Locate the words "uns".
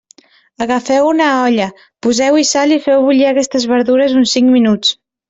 4.23-4.35